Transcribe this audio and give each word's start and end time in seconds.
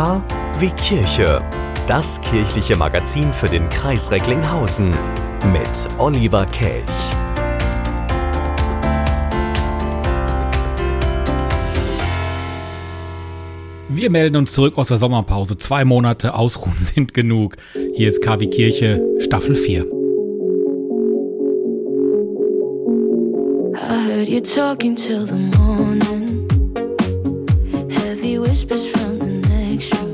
K 0.00 0.24
wie 0.58 0.70
Kirche. 0.70 1.42
Das 1.86 2.22
kirchliche 2.22 2.74
Magazin 2.74 3.34
für 3.34 3.50
den 3.50 3.68
Kreis 3.68 4.10
Recklinghausen 4.10 4.88
mit 5.52 5.88
Oliver 5.98 6.46
Kelch. 6.46 6.86
Wir 13.90 14.08
melden 14.08 14.36
uns 14.36 14.52
zurück 14.52 14.78
aus 14.78 14.88
der 14.88 14.96
Sommerpause. 14.96 15.58
Zwei 15.58 15.84
Monate 15.84 16.32
Ausruhen 16.32 16.78
sind 16.94 17.12
genug. 17.12 17.56
Hier 17.92 18.08
ist 18.08 18.22
KW 18.22 18.46
Kirche, 18.46 19.04
Staffel 19.18 19.54
4. 19.54 19.84
I 23.74 24.08
heard 24.08 24.28
you 24.30 24.40
talking 24.40 24.96
till 24.96 25.26
the 25.26 25.34
morning. 25.58 26.48
Heavy 27.90 28.38
whispers 28.38 28.86
from 28.86 29.19
Make. 29.80 30.09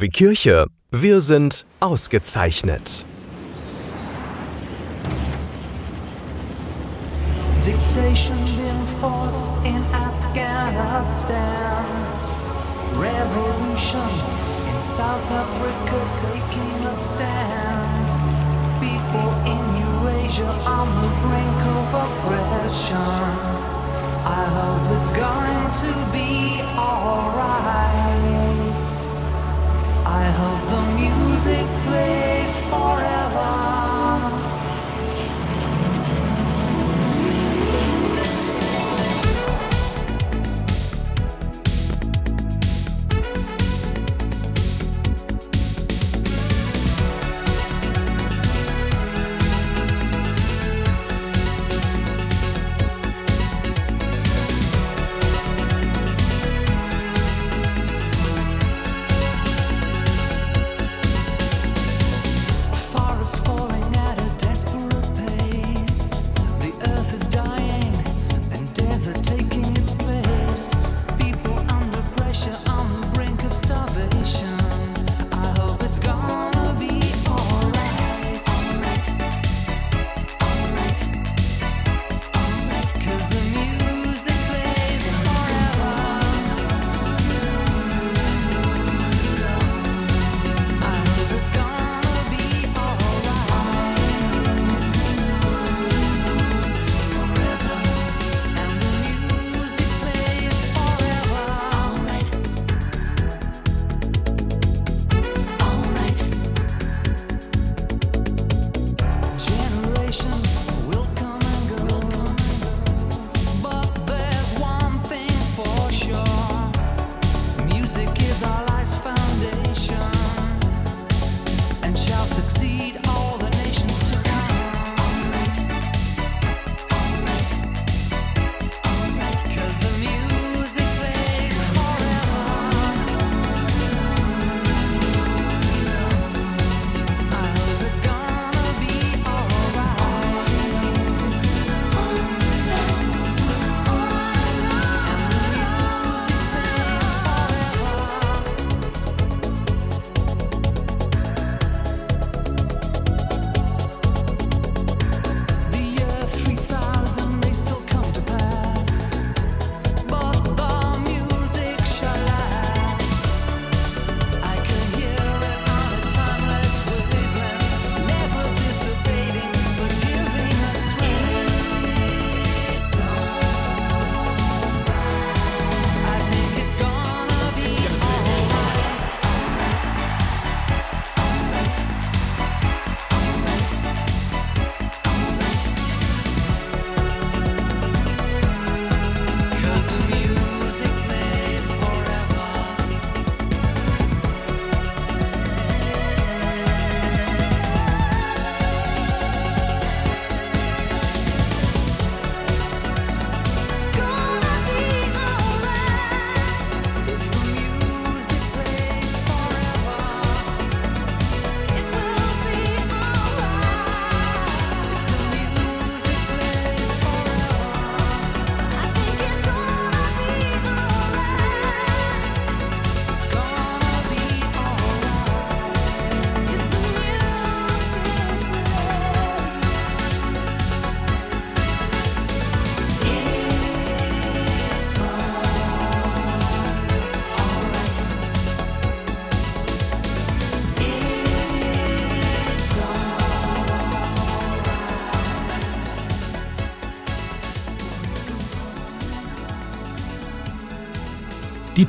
KW 0.00 0.08
Kirche. 0.08 0.66
Wir 0.90 1.20
sind 1.20 1.66
ausgezeichnet. 1.80 3.04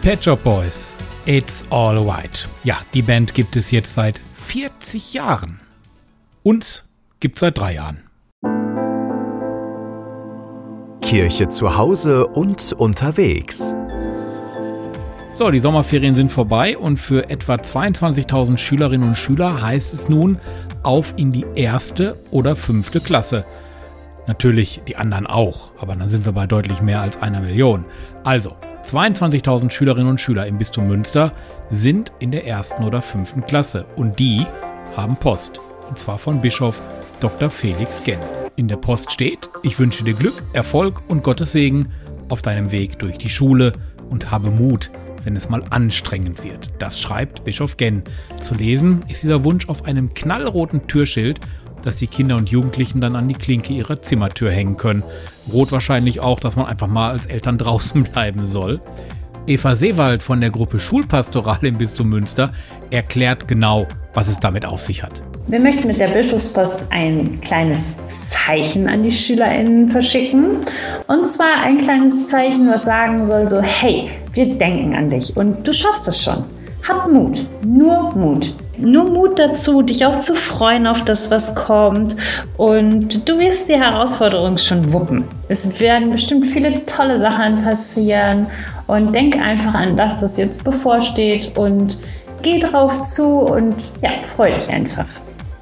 Pet 0.01 0.23
Shop 0.23 0.43
Boys. 0.43 0.95
It's 1.27 1.63
All 1.69 1.95
White. 1.95 2.47
Ja, 2.63 2.79
die 2.95 3.03
Band 3.03 3.35
gibt 3.35 3.55
es 3.55 3.69
jetzt 3.69 3.93
seit 3.93 4.19
40 4.33 5.13
Jahren. 5.13 5.59
Uns 6.41 6.83
gibt 7.19 7.37
seit 7.37 7.59
drei 7.59 7.75
Jahren. 7.75 7.99
Kirche 11.01 11.49
zu 11.49 11.77
Hause 11.77 12.25
und 12.25 12.73
unterwegs. 12.73 13.75
So, 15.35 15.51
die 15.51 15.59
Sommerferien 15.59 16.15
sind 16.15 16.31
vorbei 16.31 16.79
und 16.79 16.97
für 16.97 17.29
etwa 17.29 17.53
22.000 17.53 18.57
Schülerinnen 18.57 19.09
und 19.09 19.17
Schüler 19.19 19.61
heißt 19.61 19.93
es 19.93 20.09
nun 20.09 20.39
auf 20.81 21.13
in 21.17 21.31
die 21.31 21.45
erste 21.53 22.17
oder 22.31 22.55
fünfte 22.55 23.01
Klasse. 23.01 23.45
Natürlich 24.25 24.81
die 24.87 24.95
anderen 24.95 25.27
auch, 25.27 25.69
aber 25.77 25.95
dann 25.95 26.09
sind 26.09 26.25
wir 26.25 26.31
bei 26.31 26.47
deutlich 26.47 26.81
mehr 26.81 27.01
als 27.01 27.21
einer 27.21 27.41
Million. 27.41 27.85
Also, 28.23 28.55
22.000 28.85 29.69
Schülerinnen 29.69 30.09
und 30.09 30.21
Schüler 30.21 30.47
im 30.47 30.57
Bistum 30.57 30.87
Münster 30.87 31.33
sind 31.69 32.11
in 32.19 32.31
der 32.31 32.45
ersten 32.45 32.83
oder 32.83 33.01
fünften 33.01 33.45
Klasse 33.45 33.85
und 33.95 34.19
die 34.19 34.45
haben 34.95 35.15
Post. 35.15 35.59
Und 35.89 35.99
zwar 35.99 36.17
von 36.17 36.41
Bischof 36.41 36.81
Dr. 37.19 37.49
Felix 37.49 38.03
Genn. 38.03 38.19
In 38.55 38.67
der 38.67 38.77
Post 38.77 39.11
steht, 39.11 39.49
ich 39.63 39.79
wünsche 39.79 40.03
dir 40.03 40.13
Glück, 40.13 40.43
Erfolg 40.53 41.03
und 41.07 41.23
Gottes 41.23 41.51
Segen 41.51 41.89
auf 42.29 42.41
deinem 42.41 42.71
Weg 42.71 42.99
durch 42.99 43.17
die 43.17 43.29
Schule 43.29 43.71
und 44.09 44.31
habe 44.31 44.49
Mut, 44.49 44.91
wenn 45.23 45.35
es 45.35 45.49
mal 45.49 45.63
anstrengend 45.69 46.43
wird. 46.43 46.71
Das 46.79 46.99
schreibt 46.99 47.43
Bischof 47.43 47.77
Genn. 47.77 48.03
Zu 48.41 48.55
lesen 48.55 48.99
ist 49.07 49.23
dieser 49.23 49.43
Wunsch 49.43 49.69
auf 49.69 49.85
einem 49.85 50.13
knallroten 50.13 50.87
Türschild 50.87 51.39
dass 51.83 51.97
die 51.97 52.07
Kinder 52.07 52.35
und 52.35 52.49
Jugendlichen 52.49 53.01
dann 53.01 53.15
an 53.15 53.27
die 53.27 53.35
Klinke 53.35 53.73
ihrer 53.73 54.01
Zimmertür 54.01 54.51
hängen 54.51 54.77
können. 54.77 55.03
Rot 55.51 55.71
wahrscheinlich 55.71 56.19
auch, 56.19 56.39
dass 56.39 56.55
man 56.55 56.65
einfach 56.65 56.87
mal 56.87 57.11
als 57.11 57.25
Eltern 57.25 57.57
draußen 57.59 58.03
bleiben 58.03 58.45
soll. 58.45 58.79
Eva 59.47 59.75
Seewald 59.75 60.21
von 60.21 60.39
der 60.39 60.51
Gruppe 60.51 60.79
Schulpastoral 60.79 61.59
im 61.63 61.77
Bistum 61.77 62.09
Münster 62.09 62.51
erklärt 62.91 63.47
genau, 63.47 63.87
was 64.13 64.27
es 64.27 64.39
damit 64.39 64.65
auf 64.65 64.81
sich 64.81 65.01
hat. 65.01 65.23
Wir 65.47 65.59
möchten 65.59 65.87
mit 65.87 65.99
der 65.99 66.09
Bischofspost 66.09 66.87
ein 66.91 67.41
kleines 67.41 68.29
Zeichen 68.29 68.87
an 68.87 69.03
die 69.03 69.11
SchülerInnen 69.11 69.89
verschicken. 69.89 70.57
Und 71.07 71.29
zwar 71.29 71.63
ein 71.63 71.77
kleines 71.77 72.27
Zeichen, 72.27 72.69
was 72.69 72.85
sagen 72.85 73.25
soll 73.25 73.49
so, 73.49 73.61
hey, 73.61 74.11
wir 74.33 74.55
denken 74.57 74.95
an 74.95 75.09
dich 75.09 75.35
und 75.35 75.67
du 75.67 75.73
schaffst 75.73 76.07
es 76.07 76.23
schon. 76.23 76.45
Hab 76.87 77.11
Mut, 77.11 77.45
nur 77.65 78.15
Mut 78.15 78.55
nur 78.81 79.09
Mut 79.09 79.39
dazu, 79.39 79.81
dich 79.81 80.05
auch 80.05 80.19
zu 80.19 80.35
freuen 80.35 80.87
auf 80.87 81.03
das, 81.03 81.31
was 81.31 81.55
kommt. 81.55 82.15
Und 82.57 83.27
du 83.27 83.39
wirst 83.39 83.69
die 83.69 83.79
Herausforderung 83.79 84.57
schon 84.57 84.91
wuppen. 84.91 85.23
Es 85.47 85.79
werden 85.79 86.11
bestimmt 86.11 86.45
viele 86.45 86.85
tolle 86.85 87.17
Sachen 87.19 87.63
passieren. 87.63 88.47
Und 88.87 89.15
denk 89.15 89.41
einfach 89.41 89.73
an 89.73 89.95
das, 89.95 90.21
was 90.21 90.37
jetzt 90.37 90.63
bevorsteht. 90.63 91.57
Und 91.57 91.99
geh 92.41 92.59
drauf 92.59 93.01
zu 93.03 93.25
und 93.25 93.75
ja, 94.01 94.11
freu 94.23 94.51
dich 94.53 94.69
einfach. 94.69 95.05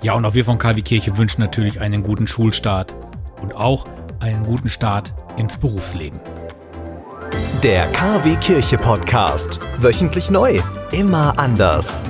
Ja, 0.02 0.14
und 0.14 0.26
auch 0.26 0.34
wir 0.34 0.46
von 0.46 0.58
KW 0.58 0.82
Kirche 0.82 1.18
wünschen 1.18 1.42
natürlich 1.42 1.82
einen 1.82 2.04
guten 2.04 2.26
Schulstart 2.26 2.96
und 3.42 3.56
auch 3.56 3.86
einen 4.20 4.46
guten 4.46 4.70
Start 4.70 5.14
ins 5.38 5.58
Berufsleben. 5.58 6.20
Der 7.64 7.86
KW 7.88 8.36
Kirche 8.38 8.78
Podcast. 8.78 9.60
Wöchentlich 9.80 10.32
neu. 10.32 10.60
Immer 10.92 11.38
anders. 11.38 12.06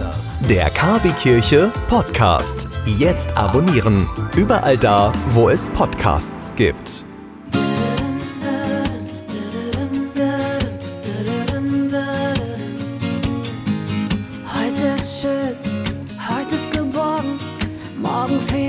Der 0.48 0.70
KW 0.70 1.12
Kirche 1.22 1.70
Podcast. 1.90 2.70
Jetzt 2.86 3.36
abonnieren. 3.38 4.08
Überall 4.38 4.78
da, 4.78 5.14
wo 5.32 5.50
es 5.50 5.70
Podcasts 5.70 6.54
gibt. 6.56 7.04
Heute 14.56 14.88
ist 14.96 15.22
schön, 15.22 15.56
heute 16.18 16.56
ist 16.56 16.72
geborgen, 16.72 17.40
morgen 17.98 18.40
vielleicht 18.40 18.69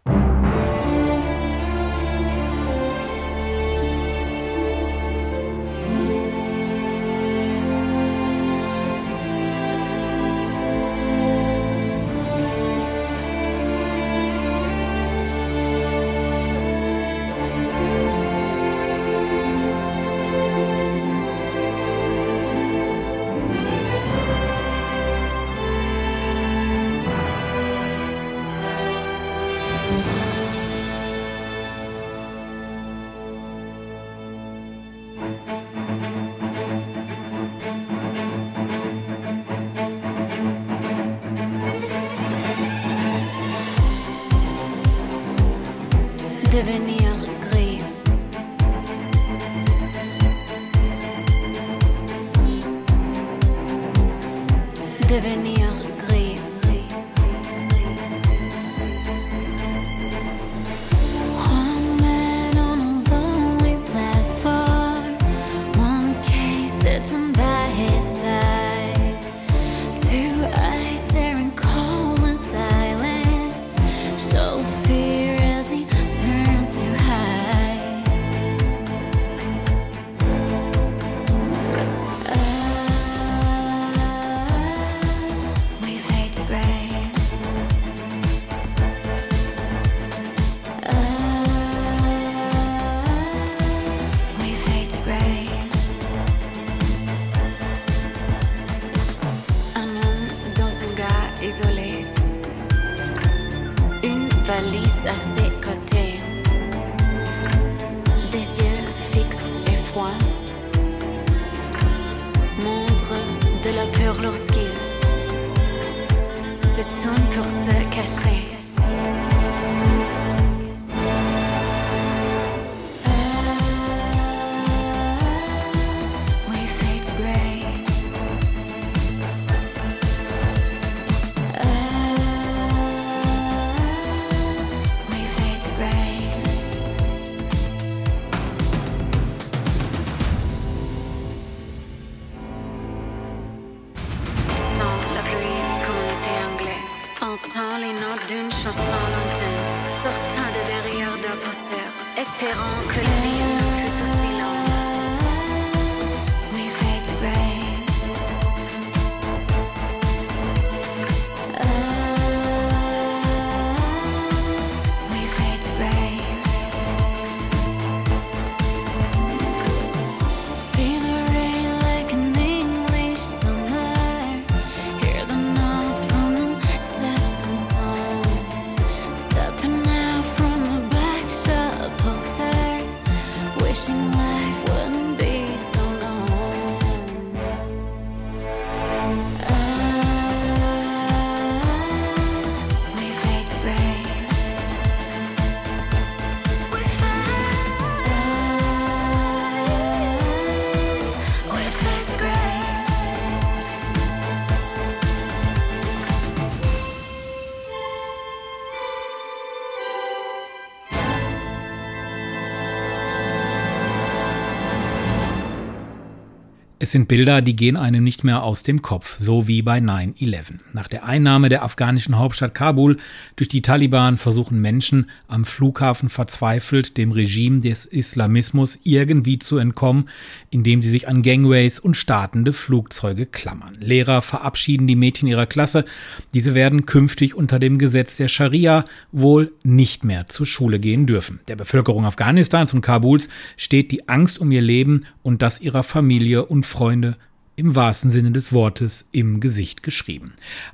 Es 216.91 216.93
sind 216.93 217.07
Bilder, 217.07 217.41
die 217.41 217.55
gehen 217.55 217.77
einem 217.77 218.03
nicht 218.03 218.25
mehr 218.25 218.43
aus 218.43 218.63
dem 218.63 218.81
Kopf, 218.81 219.15
so 219.17 219.47
wie 219.47 219.61
bei 219.61 219.77
9-11. 219.77 220.55
Nach 220.73 220.89
der 220.89 221.05
Einnahme 221.05 221.47
der 221.47 221.63
afghanischen 221.63 222.17
Hauptstadt 222.17 222.53
Kabul 222.53 222.97
durch 223.37 223.47
die 223.47 223.61
Taliban 223.61 224.17
versuchen 224.17 224.59
Menschen 224.59 225.09
am 225.29 225.45
Flughafen 225.45 226.09
verzweifelt 226.09 226.97
dem 226.97 227.13
Regime 227.13 227.61
des 227.61 227.85
Islamismus 227.85 228.77
irgendwie 228.83 229.39
zu 229.39 229.57
entkommen, 229.57 230.09
indem 230.49 230.83
sie 230.83 230.89
sich 230.89 231.07
an 231.07 231.21
Gangways 231.21 231.79
und 231.79 231.95
startende 231.95 232.51
Flugzeuge 232.51 233.25
klammern. 233.25 233.77
Lehrer 233.79 234.21
verabschieden 234.21 234.85
die 234.85 234.97
Mädchen 234.97 235.29
ihrer 235.29 235.45
Klasse. 235.45 235.85
Diese 236.33 236.55
werden 236.55 236.85
künftig 236.85 237.35
unter 237.35 237.57
dem 237.57 237.77
Gesetz 237.77 238.17
der 238.17 238.27
Scharia 238.27 238.83
wohl 239.13 239.53
nicht 239.63 240.03
mehr 240.03 240.27
zur 240.27 240.45
Schule 240.45 240.77
gehen 240.77 241.07
dürfen. 241.07 241.39
Der 241.47 241.55
Bevölkerung 241.55 242.03
Afghanistans 242.03 242.73
und 242.73 242.81
Kabuls 242.81 243.29
steht 243.55 243.93
die 243.93 244.09
Angst 244.09 244.39
um 244.39 244.51
ihr 244.51 244.61
Leben 244.61 245.05
und 245.23 245.41
das 245.41 245.61
ihrer 245.61 245.83
Familie 245.83 246.43
und 246.45 246.65
Freunde 246.65 246.80
im 246.89 247.75
wahrsten 247.75 248.11
Sinne 248.11 248.31
des 248.31 248.53
Wortes 248.53 249.07
im 249.11 249.39
Gesicht 249.39 249.83
geschrieben. 249.83 250.33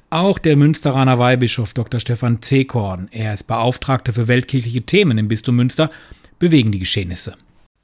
Auch 0.09 0.39
der 0.39 0.55
Münsteraner 0.55 1.19
Weihbischof 1.19 1.73
Dr. 1.73 1.99
Stefan 1.99 2.41
Zekorn, 2.41 3.09
er 3.11 3.33
ist 3.33 3.43
Beauftragter 3.43 4.13
für 4.13 4.27
weltkirchliche 4.27 4.83
Themen 4.83 5.17
im 5.17 5.27
Bistum 5.27 5.55
Münster, 5.57 5.89
bewegen 6.39 6.71
die 6.71 6.79
Geschehnisse. 6.79 7.35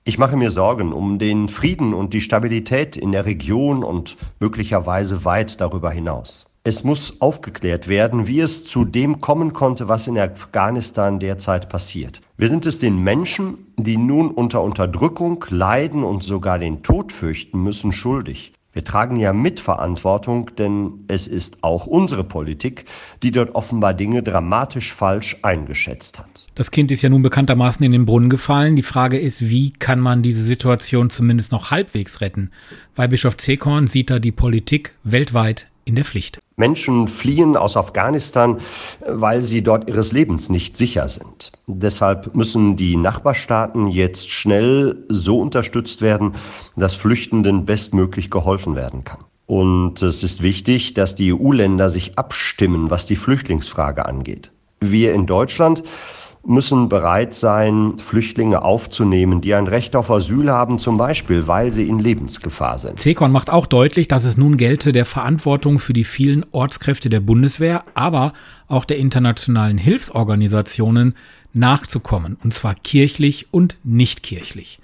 Ich 0.06 0.18
mache 0.18 0.38
mir 0.38 0.52
Sorgen 0.52 0.94
um 0.94 1.18
den 1.18 1.48
Frieden 1.48 1.94
und 1.94 2.14
die 2.14 2.22
Stabilität 2.22 2.98
in 2.98 3.12
der 3.12 3.26
Region 3.26 3.84
und 3.84 4.18
möglicherweise 4.40 5.26
weit 5.26 5.60
darüber 5.62 5.92
hinaus. 5.92 6.46
Es 6.66 6.86
muss 6.86 7.20
aufgeklärt 7.20 7.90
werden, 7.90 8.26
wie 8.26 8.40
es 8.40 8.64
zu 8.64 8.86
dem 8.86 9.20
kommen 9.20 9.52
konnte, 9.52 9.90
was 9.90 10.08
in 10.08 10.18
Afghanistan 10.18 11.20
derzeit 11.20 11.68
passiert. 11.68 12.22
Wir 12.38 12.48
sind 12.48 12.66
es 12.66 12.80
den 12.80 13.04
Menschen, 13.04 13.58
die 13.76 13.98
nun 13.98 14.32
unter 14.32 14.64
Unterdrückung 14.64 15.44
leiden 15.50 16.06
und 16.06 16.24
sogar 16.24 16.60
den 16.60 16.82
Tod 16.82 17.12
fürchten 17.12 17.62
müssen, 17.62 17.92
schuldig. 17.92 18.54
Wir 18.72 18.86
tragen 18.86 19.18
ja 19.18 19.34
Mitverantwortung, 19.34 20.52
denn 20.58 21.04
es 21.10 21.28
ist 21.28 21.66
auch 21.66 21.86
unsere 21.86 22.24
Politik, 22.24 22.86
die 23.24 23.32
dort 23.32 23.56
offenbar 23.56 23.94
Dinge 23.94 24.24
dramatisch 24.24 24.94
falsch 24.94 25.36
eingeschätzt 25.42 26.18
hat. 26.18 26.48
Das 26.56 26.72
Kind 26.72 26.92
ist 26.92 27.02
ja 27.02 27.10
nun 27.10 27.24
bekanntermaßen 27.24 27.86
in 27.86 27.92
den 27.92 28.06
Brunnen 28.06 28.30
gefallen. 28.30 28.78
Die 28.78 28.84
Frage 28.84 29.20
ist, 29.20 29.50
wie 29.50 29.72
kann 29.72 30.00
man 30.00 30.24
diese 30.24 30.46
Situation 30.46 31.10
zumindest 31.10 31.52
noch 31.52 31.72
halbwegs 31.72 32.22
retten? 32.22 32.52
Weil 32.96 33.10
Bischof 33.10 33.36
Zekorn 33.36 33.88
sieht 33.88 34.10
da 34.10 34.20
die 34.20 34.32
Politik 34.32 34.94
weltweit 35.04 35.68
in 35.86 35.96
der 35.96 36.06
Pflicht. 36.06 36.40
Menschen 36.56 37.08
fliehen 37.08 37.58
aus 37.58 37.78
Afghanistan, 37.78 38.60
weil 39.06 39.42
sie 39.42 39.62
dort 39.62 39.90
ihres 39.90 40.12
Lebens 40.12 40.50
nicht 40.50 40.78
sicher 40.78 41.08
sind. 41.08 41.52
Deshalb 41.68 42.36
müssen 42.36 42.76
die 42.76 42.96
Nachbarstaaten 42.96 43.88
jetzt 43.88 44.30
schnell 44.30 45.04
so 45.10 45.40
unterstützt 45.40 46.02
werden, 46.02 46.36
dass 46.76 46.96
Flüchtenden 46.96 47.66
bestmöglich 47.66 48.30
geholfen 48.30 48.76
werden 48.76 49.04
kann. 49.04 49.20
Und 49.46 50.02
es 50.02 50.24
ist 50.24 50.42
wichtig, 50.42 50.94
dass 50.94 51.16
die 51.16 51.34
EU-Länder 51.34 51.90
sich 51.90 52.18
abstimmen, 52.18 52.90
was 52.90 53.06
die 53.06 53.16
Flüchtlingsfrage 53.16 54.06
angeht. 54.06 54.52
Wir 54.80 55.14
in 55.14 55.26
Deutschland 55.26 55.84
müssen 56.46 56.90
bereit 56.90 57.34
sein, 57.34 57.98
Flüchtlinge 57.98 58.64
aufzunehmen, 58.64 59.40
die 59.40 59.54
ein 59.54 59.68
Recht 59.68 59.96
auf 59.96 60.12
Asyl 60.12 60.52
haben, 60.52 60.78
zum 60.78 60.98
Beispiel, 60.98 61.48
weil 61.48 61.72
sie 61.72 61.88
in 61.88 62.00
Lebensgefahr 62.00 62.78
sind. 62.78 63.00
Zekon 63.00 63.32
macht 63.32 63.50
auch 63.50 63.66
deutlich, 63.66 64.10
dass 64.10 64.26
es 64.26 64.36
nun 64.36 64.58
gelte, 64.58 64.92
der 64.92 65.06
Verantwortung 65.06 65.80
für 65.80 65.94
die 65.94 66.04
vielen 66.04 66.46
Ortskräfte 66.52 67.10
der 67.10 67.22
Bundeswehr, 67.22 67.86
aber 67.94 68.34
auch 68.68 68.84
der 68.84 68.98
internationalen 68.98 69.78
Hilfsorganisationen 69.78 71.16
nachzukommen, 71.54 72.38
und 72.44 72.54
zwar 72.54 72.76
kirchlich 72.76 73.48
und 73.52 73.78
nicht 73.84 74.22
kirchlich. 74.22 74.80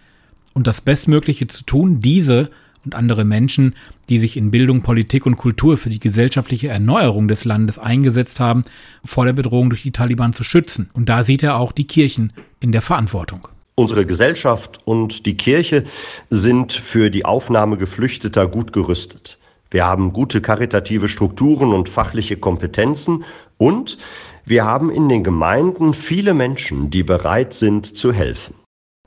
Und 0.54 0.66
das 0.66 0.82
Bestmögliche 0.82 1.48
zu 1.48 1.64
tun, 1.64 2.00
diese 2.00 2.50
und 2.86 2.96
andere 2.96 3.26
Menschen, 3.26 3.76
die 4.10 4.20
sich 4.20 4.36
in 4.38 4.52
Bildung, 4.52 4.82
Politik 4.82 5.26
und 5.26 5.38
Kultur 5.38 5.78
für 5.78 5.90
die 5.90 6.00
gesellschaftliche 6.00 6.68
Erneuerung 6.68 7.28
des 7.28 7.46
Landes 7.46 7.80
eingesetzt 7.80 8.40
haben, 8.40 8.66
vor 9.06 9.26
der 9.26 9.34
Bedrohung 9.34 9.70
durch 9.70 9.84
die 9.84 9.92
Taliban 9.92 10.34
zu 10.34 10.44
schützen. 10.44 10.90
Und 10.94 11.10
da 11.10 11.24
sieht 11.24 11.44
er 11.44 11.58
auch 11.58 11.72
die 11.72 11.88
Kirchen 11.88 12.34
in 12.60 12.72
der 12.72 12.82
Verantwortung. 12.82 13.48
Unsere 13.76 14.06
Gesellschaft 14.06 14.80
und 14.84 15.26
die 15.26 15.38
Kirche 15.38 15.86
sind 16.30 16.74
für 16.74 17.10
die 17.10 17.24
Aufnahme 17.24 17.78
Geflüchteter 17.78 18.48
gut 18.48 18.74
gerüstet. 18.74 19.38
Wir 19.72 19.86
haben 19.86 20.12
gute 20.12 20.42
karitative 20.42 21.08
Strukturen 21.08 21.72
und 21.72 21.88
fachliche 21.88 22.36
Kompetenzen 22.36 23.24
und 23.58 23.98
wir 24.46 24.66
haben 24.66 24.90
in 24.90 25.08
den 25.08 25.24
Gemeinden 25.24 25.94
viele 25.94 26.34
Menschen, 26.34 26.90
die 26.90 27.04
bereit 27.04 27.54
sind 27.54 27.86
zu 27.86 28.12
helfen. 28.12 28.56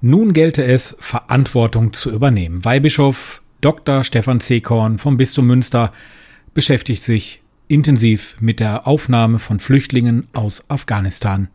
Nun 0.00 0.32
gelte 0.32 0.64
es, 0.64 0.96
Verantwortung 0.98 1.92
zu 1.92 2.10
übernehmen. 2.10 2.64
Weihbischof 2.64 3.41
Dr. 3.62 4.02
Stefan 4.02 4.40
Zekorn 4.40 4.98
vom 4.98 5.16
Bistum 5.16 5.46
Münster 5.46 5.92
beschäftigt 6.52 7.04
sich 7.04 7.42
intensiv 7.68 8.36
mit 8.40 8.58
der 8.58 8.88
Aufnahme 8.88 9.38
von 9.38 9.60
Flüchtlingen 9.60 10.26
aus 10.32 10.64
Afghanistan. 10.68 11.48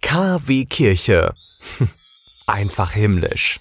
KW 0.00 0.64
Kirche. 0.64 1.34
Einfach 2.46 2.92
himmlisch. 2.92 3.58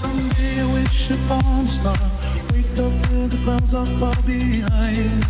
Someday 0.00 0.64
wish 0.72 1.10
upon 1.10 1.64
a 1.64 1.68
star. 1.68 2.00
Wake 2.52 2.78
up 2.78 2.92
where 3.10 3.28
the 3.28 3.38
clouds 3.44 3.74
are 3.74 3.90
far 4.00 4.16
behind. 4.22 5.24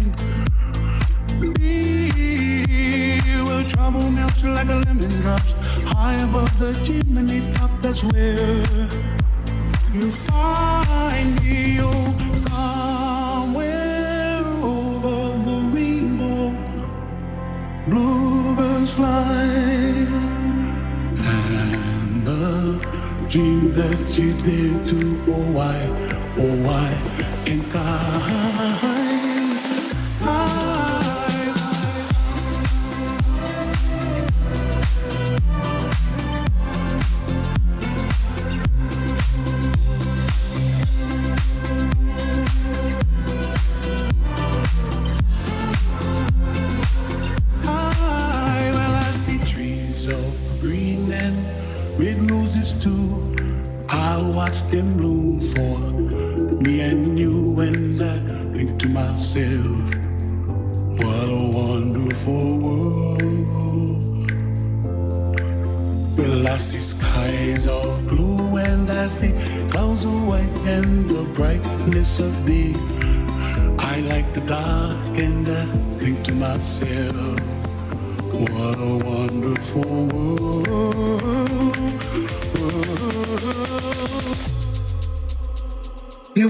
We 1.59 3.43
will 3.47 3.65
trouble 3.69 4.09
melts 4.13 4.45
like 4.45 4.69
a 4.69 4.77
lemon 4.87 5.11
drops. 5.23 5.53
High 5.93 6.19
above 6.23 6.57
the 6.61 6.73
chimney 6.85 7.41
top, 7.55 7.73
that's 7.83 8.05
where 8.05 8.63
you 9.93 10.09
find 10.29 11.31
me. 11.43 11.81
Oh, 11.81 12.15
somewhere 12.47 14.45
over 14.63 15.19
the 15.47 15.59
rainbow, 15.75 16.55
bluebirds 17.89 18.93
fly, 18.95 19.49
and 21.33 22.25
the 22.25 23.00
dream 23.31 23.73
that 23.75 24.19
you 24.19 24.35
did 24.35 24.85
too. 24.85 25.23
Oh, 25.29 25.53
why, 25.53 25.87
oh, 26.37 26.57
why 26.65 26.91
can't 27.45 27.77
I? 27.77 28.50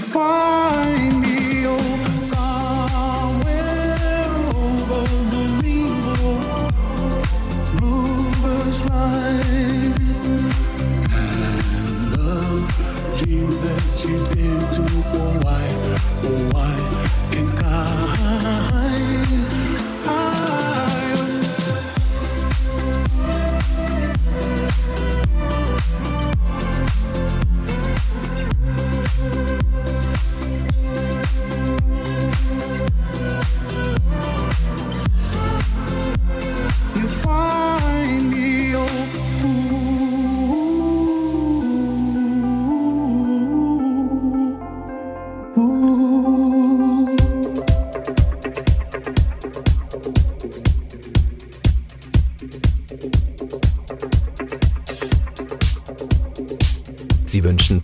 find 0.00 1.19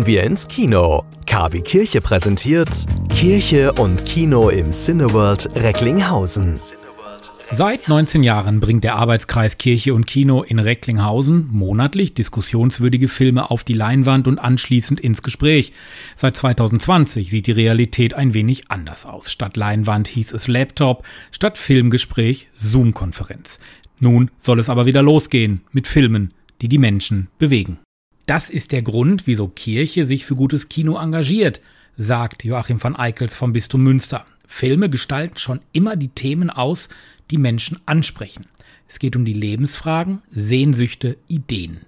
gehen 0.00 0.06
wir 0.06 0.24
ins 0.24 0.48
Kino. 0.48 1.04
KW 1.26 1.60
Kirche 1.60 2.00
präsentiert 2.00 2.86
Kirche 3.10 3.72
und 3.72 4.06
Kino 4.06 4.48
im 4.48 4.72
Cineworld 4.72 5.50
Recklinghausen. 5.56 6.58
Seit 7.52 7.86
19 7.86 8.22
Jahren 8.22 8.60
bringt 8.60 8.84
der 8.84 8.94
Arbeitskreis 8.94 9.58
Kirche 9.58 9.92
und 9.92 10.06
Kino 10.06 10.42
in 10.42 10.58
Recklinghausen 10.58 11.48
monatlich 11.50 12.14
diskussionswürdige 12.14 13.08
Filme 13.08 13.50
auf 13.50 13.62
die 13.62 13.74
Leinwand 13.74 14.26
und 14.26 14.38
anschließend 14.38 15.00
ins 15.00 15.22
Gespräch. 15.22 15.74
Seit 16.16 16.34
2020 16.36 17.28
sieht 17.30 17.46
die 17.46 17.52
Realität 17.52 18.14
ein 18.14 18.32
wenig 18.32 18.70
anders 18.70 19.04
aus. 19.04 19.30
Statt 19.30 19.58
Leinwand 19.58 20.08
hieß 20.08 20.32
es 20.32 20.48
Laptop, 20.48 21.04
statt 21.30 21.58
Filmgespräch 21.58 22.48
Zoom-Konferenz. 22.56 23.58
Nun 24.00 24.30
soll 24.38 24.60
es 24.60 24.70
aber 24.70 24.86
wieder 24.86 25.02
losgehen 25.02 25.60
mit 25.72 25.88
Filmen, 25.88 26.32
die 26.62 26.68
die 26.68 26.78
Menschen 26.78 27.28
bewegen. 27.38 27.80
Das 28.30 28.48
ist 28.48 28.70
der 28.70 28.82
Grund, 28.82 29.26
wieso 29.26 29.48
Kirche 29.48 30.04
sich 30.06 30.24
für 30.24 30.36
gutes 30.36 30.68
Kino 30.68 30.96
engagiert, 30.96 31.60
sagt 31.96 32.44
Joachim 32.44 32.80
van 32.80 32.94
Eickels 32.94 33.34
vom 33.34 33.52
Bistum 33.52 33.82
Münster. 33.82 34.24
Filme 34.46 34.88
gestalten 34.88 35.36
schon 35.36 35.58
immer 35.72 35.96
die 35.96 36.10
Themen 36.10 36.48
aus, 36.48 36.90
die 37.32 37.38
Menschen 37.38 37.80
ansprechen. 37.86 38.46
Es 38.86 39.00
geht 39.00 39.16
um 39.16 39.24
die 39.24 39.32
Lebensfragen, 39.32 40.22
Sehnsüchte, 40.30 41.16
Ideen. 41.26 41.80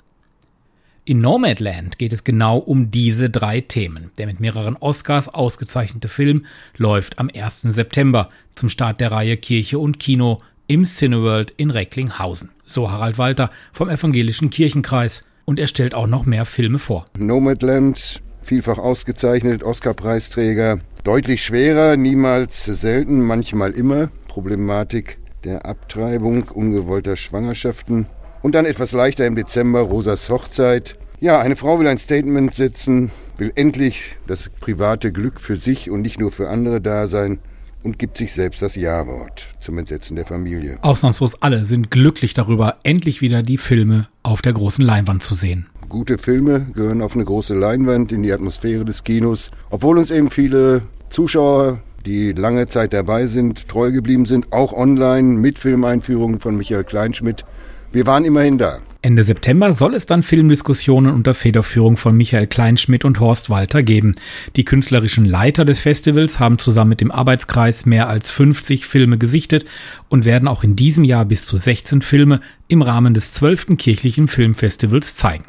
In 1.04 1.20
Nomadland 1.20 2.00
geht 2.00 2.12
es 2.12 2.24
genau 2.24 2.58
um 2.58 2.90
diese 2.90 3.30
drei 3.30 3.60
Themen. 3.60 4.10
Der 4.18 4.26
mit 4.26 4.40
mehreren 4.40 4.74
Oscars 4.74 5.28
ausgezeichnete 5.28 6.08
Film 6.08 6.44
läuft 6.76 7.20
am 7.20 7.30
1. 7.32 7.60
September 7.68 8.30
zum 8.56 8.68
Start 8.68 9.00
der 9.00 9.12
Reihe 9.12 9.36
Kirche 9.36 9.78
und 9.78 10.00
Kino 10.00 10.38
im 10.66 10.86
Cineworld 10.86 11.52
in 11.56 11.70
Recklinghausen. 11.70 12.50
So 12.66 12.90
Harald 12.90 13.16
Walter 13.16 13.52
vom 13.72 13.88
Evangelischen 13.88 14.50
Kirchenkreis. 14.50 15.22
Und 15.44 15.58
er 15.58 15.66
stellt 15.66 15.94
auch 15.94 16.06
noch 16.06 16.24
mehr 16.24 16.44
Filme 16.44 16.78
vor. 16.78 17.06
Nomadland, 17.18 18.22
vielfach 18.42 18.78
ausgezeichnet, 18.78 19.62
Oscar-Preisträger. 19.62 20.80
Deutlich 21.04 21.42
schwerer, 21.42 21.96
niemals 21.96 22.64
selten, 22.64 23.20
manchmal 23.20 23.72
immer. 23.72 24.08
Problematik 24.28 25.18
der 25.44 25.66
Abtreibung 25.66 26.48
ungewollter 26.48 27.16
Schwangerschaften. 27.16 28.06
Und 28.42 28.54
dann 28.54 28.66
etwas 28.66 28.92
leichter 28.92 29.26
im 29.26 29.36
Dezember 29.36 29.80
Rosas 29.80 30.28
Hochzeit. 30.28 30.96
Ja, 31.20 31.40
eine 31.40 31.56
Frau 31.56 31.78
will 31.78 31.86
ein 31.86 31.98
Statement 31.98 32.54
setzen, 32.54 33.10
will 33.36 33.52
endlich 33.54 34.16
das 34.26 34.50
private 34.60 35.12
Glück 35.12 35.40
für 35.40 35.56
sich 35.56 35.90
und 35.90 36.02
nicht 36.02 36.18
nur 36.18 36.32
für 36.32 36.48
andere 36.48 36.80
da 36.80 37.06
sein 37.06 37.38
und 37.82 37.98
gibt 37.98 38.18
sich 38.18 38.32
selbst 38.32 38.62
das 38.62 38.74
Ja-Wort 38.74 39.48
zum 39.60 39.78
Entsetzen 39.78 40.16
der 40.16 40.26
Familie. 40.26 40.78
Ausnahmslos 40.82 41.40
alle 41.42 41.64
sind 41.64 41.90
glücklich 41.90 42.34
darüber, 42.34 42.76
endlich 42.82 43.20
wieder 43.20 43.42
die 43.42 43.58
Filme 43.58 44.08
auf 44.22 44.42
der 44.42 44.52
großen 44.52 44.84
Leinwand 44.84 45.22
zu 45.22 45.34
sehen. 45.34 45.66
Gute 45.88 46.18
Filme 46.18 46.66
gehören 46.74 47.02
auf 47.02 47.14
eine 47.14 47.24
große 47.24 47.54
Leinwand 47.54 48.12
in 48.12 48.22
die 48.22 48.32
Atmosphäre 48.32 48.84
des 48.84 49.04
Kinos, 49.04 49.50
obwohl 49.70 49.98
uns 49.98 50.10
eben 50.10 50.30
viele 50.30 50.82
Zuschauer 51.10 51.82
die 52.06 52.32
lange 52.32 52.66
Zeit 52.66 52.92
dabei 52.92 53.26
sind, 53.26 53.68
treu 53.68 53.92
geblieben 53.92 54.26
sind, 54.26 54.52
auch 54.52 54.72
online 54.72 55.38
mit 55.38 55.58
Filmeinführungen 55.58 56.40
von 56.40 56.56
Michael 56.56 56.84
Kleinschmidt. 56.84 57.44
Wir 57.92 58.06
waren 58.06 58.24
immerhin 58.24 58.58
da. 58.58 58.78
Ende 59.04 59.24
September 59.24 59.72
soll 59.72 59.96
es 59.96 60.06
dann 60.06 60.22
Filmdiskussionen 60.22 61.12
unter 61.12 61.34
Federführung 61.34 61.96
von 61.96 62.16
Michael 62.16 62.46
Kleinschmidt 62.46 63.04
und 63.04 63.18
Horst 63.18 63.50
Walter 63.50 63.82
geben. 63.82 64.14
Die 64.54 64.64
künstlerischen 64.64 65.24
Leiter 65.24 65.64
des 65.64 65.80
Festivals 65.80 66.38
haben 66.38 66.58
zusammen 66.58 66.90
mit 66.90 67.00
dem 67.00 67.10
Arbeitskreis 67.10 67.84
mehr 67.84 68.08
als 68.08 68.30
50 68.30 68.86
Filme 68.86 69.18
gesichtet 69.18 69.64
und 70.08 70.24
werden 70.24 70.46
auch 70.46 70.62
in 70.62 70.76
diesem 70.76 71.02
Jahr 71.02 71.24
bis 71.24 71.44
zu 71.46 71.56
16 71.56 72.00
Filme 72.00 72.40
im 72.68 72.80
Rahmen 72.80 73.12
des 73.12 73.32
12. 73.32 73.76
kirchlichen 73.76 74.28
Filmfestivals 74.28 75.16
zeigen. 75.16 75.46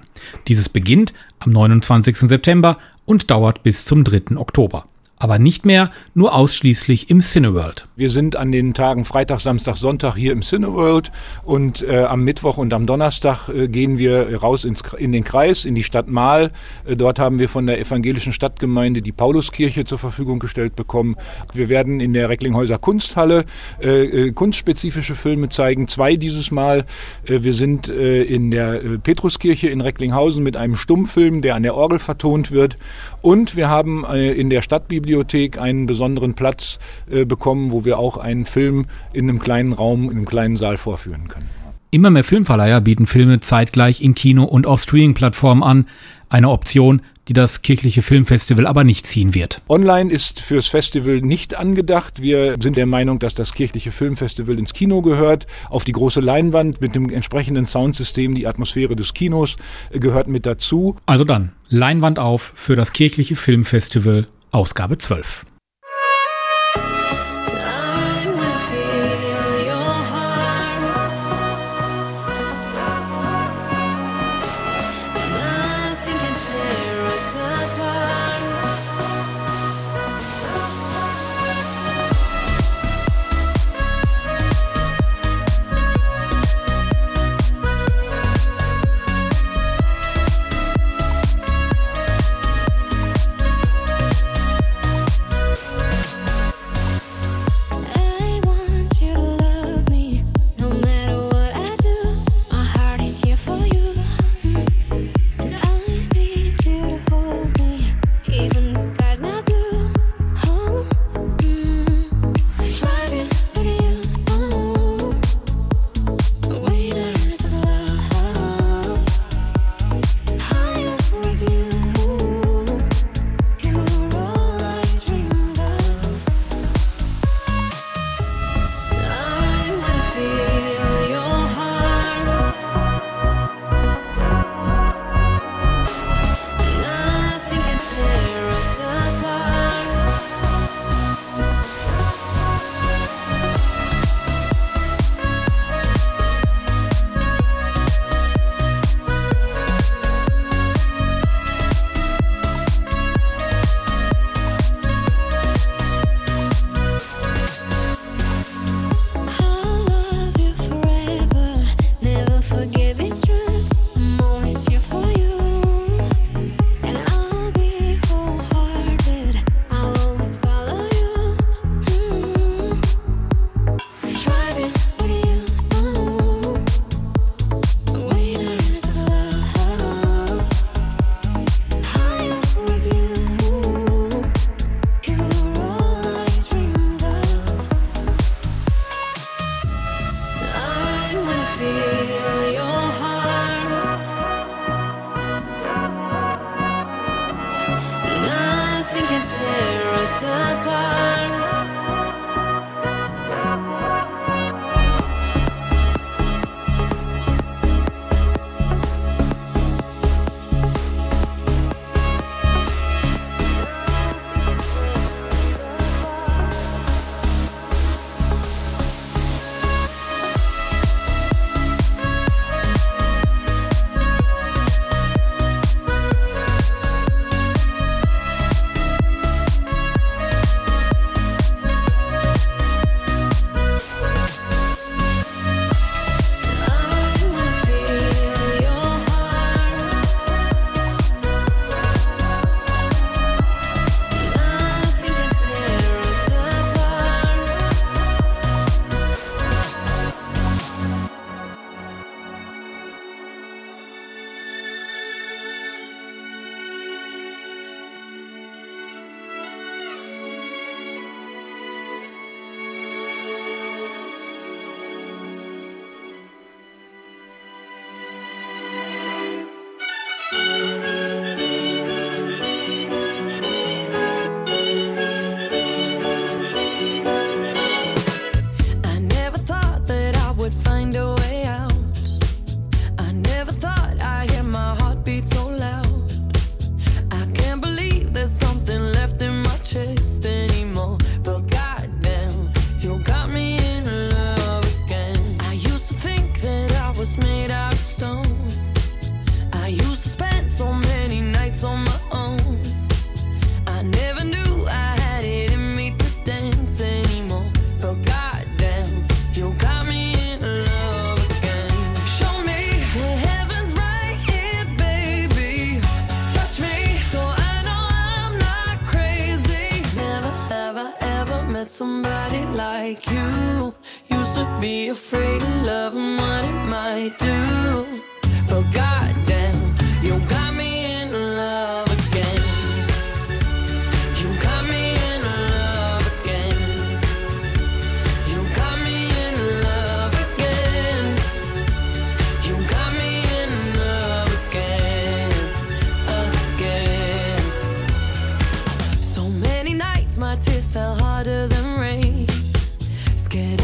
Dieses 0.48 0.68
beginnt 0.68 1.14
am 1.38 1.52
29. 1.52 2.18
September 2.18 2.80
und 3.06 3.30
dauert 3.30 3.62
bis 3.62 3.86
zum 3.86 4.04
3. 4.04 4.36
Oktober 4.36 4.88
aber 5.20 5.40
nicht 5.40 5.66
mehr 5.66 5.92
nur 6.14 6.34
ausschließlich 6.34 7.10
im 7.10 7.22
Cineworld. 7.22 7.88
Wir 7.96 8.10
sind 8.10 8.36
an 8.36 8.52
den 8.52 8.74
Tagen 8.74 9.06
Freitag, 9.06 9.40
Samstag, 9.40 9.78
Sonntag 9.78 10.16
hier 10.16 10.34
im 10.34 10.42
Cineworld 10.42 11.12
und 11.44 11.82
äh, 11.82 12.04
am 12.04 12.24
Mittwoch 12.24 12.58
und 12.58 12.74
am 12.74 12.86
Donnerstag 12.86 13.48
äh, 13.48 13.68
gehen 13.68 13.98
wir 13.98 14.42
raus 14.42 14.66
ins, 14.66 14.82
in 14.98 15.12
den 15.12 15.24
Kreis, 15.24 15.66
in 15.66 15.76
die 15.76 15.84
Stadt 15.84 16.08
Mahl. 16.10 16.52
Äh, 16.86 16.96
dort 16.96 17.20
haben 17.20 17.40
wir 17.40 17.48
von 17.48 17.68
der 17.68 17.80
evangelischen 17.80 18.34
Stadtgemeinde 18.34 19.02
die 19.02 19.12
Pauluskirche 19.12 19.86
zur 19.86 19.98
Verfügung 19.98 20.40
gestellt 20.40 20.76
bekommen. 20.76 21.16
Wir 21.54 21.70
werden 21.70 22.00
in 22.00 22.14
der 22.14 22.28
Recklinghäuser 22.30 22.78
Kunsthalle 22.78 23.46
äh, 23.82 24.28
äh, 24.28 24.32
kunstspezifische 24.32 25.16
Filme 25.16 25.50
zeigen, 25.50 25.88
zwei 25.88 26.16
dieses 26.16 26.52
Mal. 26.52 26.86
Äh, 27.26 27.44
wir 27.44 27.54
sind 27.54 27.88
in 27.88 28.52
der 28.52 28.82
Petruskirche 29.04 29.70
in 29.70 29.82
Recklinghausen 29.82 30.44
mit 30.44 30.58
einem 30.58 30.76
Stummfilm, 30.76 31.42
der 31.42 31.56
an 31.56 31.64
der 31.64 31.76
Orgel 31.76 32.00
vertont 32.00 32.52
wird. 32.52 32.78
Und 33.22 33.56
wir 33.56 33.70
haben 33.70 34.06
in 34.06 34.50
der 34.50 34.62
Stadtbibliothek 35.04 35.34
Bibliothek 35.34 35.58
einen 35.60 35.86
besonderen 35.86 36.34
Platz 36.34 36.80
äh, 37.10 37.26
bekommen, 37.26 37.72
wo 37.72 37.86
wir 37.86 38.00
auch 38.00 38.18
einen 38.18 38.46
Film 38.46 38.86
in 39.12 39.30
einem 39.30 39.40
kleinen 39.40 39.74
Raum, 39.74 40.06
in 40.06 40.18
einem 40.18 40.26
kleinen 40.26 40.58
Saal 40.58 40.78
vorführen 40.78 41.28
können. 41.28 41.50
Immer 41.92 42.10
mehr 42.10 42.24
Filmverleiher 42.24 42.82
bieten 42.82 43.06
Filme 43.06 43.40
zeitgleich 43.40 44.02
in 44.02 44.16
Kino 44.16 44.46
und 44.46 44.66
auf 44.66 44.82
Streaming-Plattformen 44.82 45.62
an. 45.62 45.86
Eine 46.28 46.50
Option, 46.50 47.04
die 47.28 47.34
das 47.34 47.62
kirchliche 47.62 48.02
Filmfestival 48.02 48.66
aber 48.66 48.84
nicht 48.84 49.06
ziehen 49.06 49.36
wird. 49.36 49.62
Online 49.70 50.12
ist 50.12 50.40
fürs 50.40 50.68
Festival 50.68 51.18
nicht 51.18 51.56
angedacht. 51.56 52.22
Wir 52.22 52.56
sind 52.60 52.76
der 52.76 52.88
Meinung, 52.88 53.20
dass 53.20 53.36
das 53.36 53.54
kirchliche 53.54 53.92
Filmfestival 53.92 54.58
ins 54.58 54.74
Kino 54.74 55.02
gehört, 55.02 55.46
auf 55.70 55.84
die 55.84 55.92
große 55.92 56.20
Leinwand 56.20 56.82
mit 56.82 56.96
dem 56.96 57.10
entsprechenden 57.12 57.68
Soundsystem. 57.68 58.34
Die 58.34 58.48
Atmosphäre 58.48 58.96
des 58.96 59.14
Kinos 59.14 59.56
gehört 59.92 60.28
mit 60.28 60.48
dazu. 60.48 60.96
Also 61.06 61.24
dann, 61.24 61.52
Leinwand 61.70 62.18
auf 62.18 62.54
für 62.56 62.76
das 62.76 62.92
kirchliche 62.94 63.36
Filmfestival 63.36 64.28
Ausgabe 64.54 64.98
12. 64.98 65.46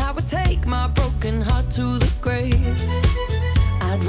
I 0.10 0.12
would 0.12 0.28
take 0.28 0.66
my 0.66 0.88
broken 0.88 1.40
heart 1.40 1.70
to 1.70 2.00
the 2.00 2.12
grave. 2.20 2.56
I'd 3.80 4.04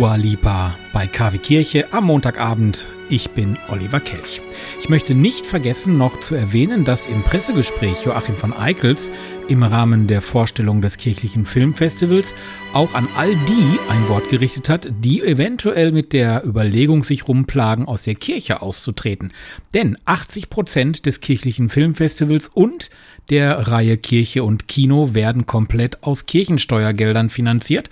Dua 0.00 0.16
Lipa 0.16 0.78
bei 0.94 1.06
KW 1.06 1.36
Kirche 1.36 1.92
am 1.92 2.06
Montagabend. 2.06 2.88
Ich 3.10 3.32
bin 3.32 3.58
Oliver 3.68 4.00
Kelch. 4.00 4.40
Ich 4.80 4.88
möchte 4.88 5.14
nicht 5.14 5.44
vergessen, 5.44 5.98
noch 5.98 6.20
zu 6.20 6.34
erwähnen, 6.34 6.86
dass 6.86 7.04
im 7.04 7.22
Pressegespräch 7.22 8.06
Joachim 8.06 8.34
von 8.34 8.54
Eickels 8.54 9.10
im 9.46 9.62
Rahmen 9.62 10.06
der 10.06 10.22
Vorstellung 10.22 10.80
des 10.80 10.96
kirchlichen 10.96 11.44
Filmfestivals 11.44 12.34
auch 12.72 12.94
an 12.94 13.08
all 13.14 13.34
die 13.34 13.78
ein 13.90 14.08
Wort 14.08 14.30
gerichtet 14.30 14.70
hat, 14.70 14.90
die 15.00 15.20
eventuell 15.20 15.92
mit 15.92 16.14
der 16.14 16.46
Überlegung 16.46 17.04
sich 17.04 17.28
rumplagen, 17.28 17.86
aus 17.86 18.04
der 18.04 18.14
Kirche 18.14 18.62
auszutreten. 18.62 19.34
Denn 19.74 19.98
80 20.06 20.48
Prozent 20.48 21.04
des 21.04 21.20
kirchlichen 21.20 21.68
Filmfestivals 21.68 22.48
und 22.48 22.88
der 23.30 23.68
Reihe 23.68 23.96
Kirche 23.96 24.42
und 24.42 24.66
Kino 24.66 25.14
werden 25.14 25.46
komplett 25.46 26.02
aus 26.02 26.26
Kirchensteuergeldern 26.26 27.30
finanziert, 27.30 27.88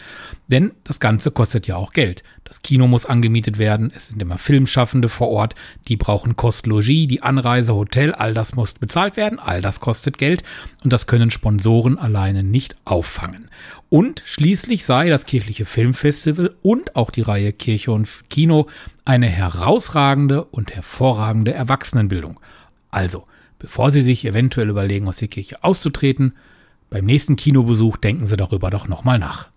denn 0.49 0.73
das 0.83 0.99
Ganze 0.99 1.31
kostet 1.31 1.69
ja 1.69 1.77
auch 1.77 1.93
Geld. 1.93 2.25
Das 2.43 2.63
Kino 2.63 2.89
muss 2.89 3.07
angemietet 3.07 3.59
werden, 3.59 3.93
es 3.95 4.09
sind 4.09 4.21
immer 4.21 4.37
Filmschaffende 4.37 5.09
vor 5.09 5.29
Ort, 5.29 5.55
die 5.87 5.97
brauchen 5.97 6.35
Kost 6.35 6.67
Logis, 6.67 7.07
die 7.07 7.23
Anreise, 7.23 7.75
Hotel, 7.75 8.13
all 8.13 8.35
das 8.35 8.55
muss 8.55 8.75
bezahlt 8.75 9.17
werden, 9.17 9.39
all 9.39 9.63
das 9.63 9.81
kostet 9.81 10.19
Geld 10.19 10.43
und 10.83 10.93
das 10.93 11.07
können 11.07 11.31
Sponsoren 11.31 11.99
alleine 11.99 12.43
nicht 12.43 12.75
auffangen. 12.85 13.49
Und 13.91 14.23
schließlich 14.25 14.85
sei 14.85 15.09
das 15.09 15.25
kirchliche 15.25 15.67
Filmfestival 15.67 16.57
und 16.63 16.97
auch 16.97 17.11
die 17.11 17.23
Reihe 17.23 17.53
Kirche 17.53 17.93
und 17.93 18.09
Kino 18.29 18.67
eine 19.05 19.29
herausragende 19.29 20.45
und 20.45 20.75
hervorragende 20.75 21.55
Erwachsenenbildung. 21.55 22.41
Also, 22.91 23.27
bevor 23.59 23.91
Sie 23.91 24.01
sich 24.01 24.25
eventuell 24.25 24.69
überlegen, 24.69 25.09
aus 25.09 25.17
der 25.17 25.29
Kirche 25.29 25.63
auszutreten, 25.65 26.35
beim 26.91 27.05
nächsten 27.05 27.37
Kinobesuch 27.37 27.97
denken 27.97 28.27
Sie 28.27 28.37
darüber 28.37 28.71
doch 28.71 28.89
nochmal 28.89 29.19
nach. 29.19 29.49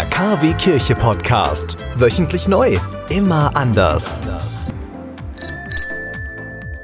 Der 0.00 0.08
KW 0.08 0.54
Kirche 0.54 0.94
Podcast. 0.94 1.76
Wöchentlich 1.96 2.48
neu. 2.48 2.78
Immer 3.10 3.54
anders. 3.54 4.22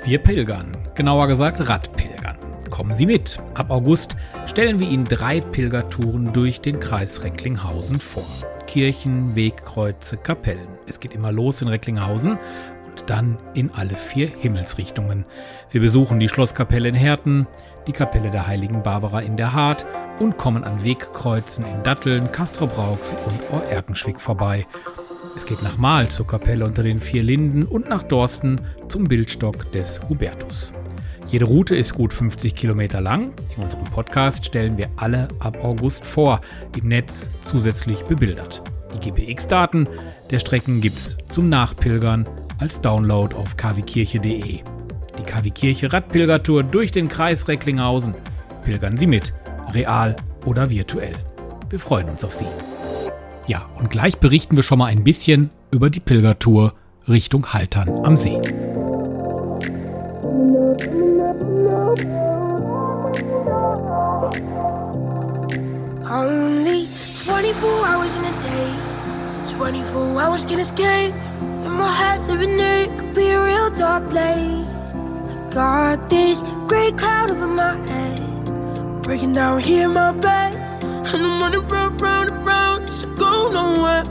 Wir 0.05 0.19
pilgern, 0.19 0.71
genauer 0.95 1.27
gesagt 1.27 1.67
Radpilgern. 1.67 2.37
Kommen 2.69 2.95
Sie 2.95 3.07
mit. 3.07 3.39
Ab 3.55 3.71
August 3.71 4.17
stellen 4.45 4.79
wir 4.79 4.87
Ihnen 4.87 5.07
drei 5.07 5.41
Pilgertouren 5.41 6.31
durch 6.35 6.61
den 6.61 6.79
Kreis 6.79 7.25
Recklinghausen 7.25 8.01
vor. 8.01 8.27
Kirchen, 8.67 9.35
Wegkreuze, 9.35 10.19
Kapellen. 10.19 10.69
Es 10.87 11.01
geht 11.01 11.15
immer 11.15 11.33
los 11.33 11.63
in 11.63 11.69
Recklinghausen 11.69 12.33
und 12.33 13.05
dann 13.07 13.39
in 13.55 13.73
alle 13.73 13.97
vier 13.97 14.29
Himmelsrichtungen. 14.29 15.25
Wir 15.71 15.81
besuchen 15.81 16.21
die 16.21 16.29
Schlosskapelle 16.29 16.91
in 16.91 16.95
Herten, 16.95 17.47
die 17.87 17.93
Kapelle 17.93 18.31
der 18.31 18.47
heiligen 18.47 18.83
Barbara 18.83 19.21
in 19.21 19.37
der 19.37 19.53
Hart 19.53 19.87
und 20.19 20.37
kommen 20.37 20.65
an 20.65 20.83
Wegkreuzen 20.83 21.65
in 21.65 21.83
Datteln, 21.83 22.31
Castrop-Rauxel 22.33 23.17
und 23.27 23.41
Ohr-Erkenschwick 23.53 24.21
vorbei. 24.21 24.67
Es 25.37 25.47
geht 25.47 25.63
nach 25.63 25.79
Mahl 25.79 26.09
zur 26.09 26.27
Kapelle 26.27 26.65
unter 26.65 26.83
den 26.83 26.99
vier 26.99 27.23
Linden 27.23 27.65
und 27.65 27.89
nach 27.89 28.03
Dorsten 28.03 28.61
zum 28.89 29.05
Bildstock 29.05 29.71
des 29.73 30.01
Hubertus. 30.09 30.73
Jede 31.29 31.45
Route 31.45 31.75
ist 31.75 31.95
gut 31.95 32.15
50 32.15 32.55
Kilometer 32.55 33.01
lang. 33.01 33.33
In 33.57 33.65
unserem 33.65 33.85
Podcast 33.85 34.47
stellen 34.47 34.79
wir 34.79 34.89
alle 34.97 35.29
ab 35.41 35.59
August 35.65 36.07
vor, 36.07 36.41
im 36.77 36.89
Netz 36.89 37.29
zusätzlich 37.45 38.05
bebildert. 38.05 38.63
Die 38.95 39.11
GPX-Daten 39.11 39.89
der 40.31 40.39
Strecken 40.39 40.81
gibt's 40.81 41.17
zum 41.29 41.49
Nachpilgern 41.49 42.25
als 42.59 42.81
Download 42.81 43.35
auf 43.35 43.57
kwkirche.de. 43.57 44.61
Die 45.19 45.23
KW 45.23 45.51
Kirche 45.51 45.93
Radpilgertour 45.93 46.63
durch 46.63 46.93
den 46.93 47.09
Kreis 47.09 47.49
Recklinghausen. 47.49 48.15
Pilgern 48.65 48.97
Sie 48.97 49.07
mit, 49.07 49.33
real 49.73 50.17
oder 50.45 50.71
virtuell. 50.71 51.15
Wir 51.71 51.79
freuen 51.79 52.09
uns 52.09 52.25
auf 52.25 52.35
Sie. 52.35 52.47
Ja, 53.47 53.67
und 53.79 53.91
gleich 53.91 54.19
berichten 54.19 54.57
wir 54.57 54.63
schon 54.63 54.79
mal 54.79 54.87
ein 54.87 55.05
bisschen 55.05 55.51
über 55.71 55.91
die 55.91 56.01
Pilgertour 56.01 56.75
Richtung 57.09 57.53
Haltern 57.53 58.05
am 58.05 58.17
See. 58.17 58.41
Only 66.09 66.87
24 66.87 67.65
hours 67.85 68.15
in 68.17 68.25
a 68.25 68.33
day, 68.43 68.73
24 69.59 70.17
hours 70.19 70.45
can 70.45 70.59
escape. 70.61 71.15
In 71.65 71.73
my 71.73 71.89
head, 71.91 72.27
living 72.29 72.57
there 72.57 72.87
could 72.97 73.15
be 73.15 73.31
a 73.31 73.43
real 73.43 73.71
dark 73.71 74.09
place. 74.11 74.76
Got 75.51 76.11
this 76.11 76.43
great 76.67 76.99
cloud 76.99 77.31
over 77.31 77.47
my 77.47 77.75
head, 77.89 79.03
breaking 79.03 79.33
down 79.33 79.61
here 79.61 79.87
in 79.87 79.95
my 79.95 80.13
bed. 80.13 80.55
And 80.55 81.25
I'm 81.25 81.41
running 81.41 81.67
round, 81.69 82.01
round, 82.01 82.31
and 82.31 82.47
round, 82.47 82.89
go 83.17 83.49
nowhere. 83.51 84.05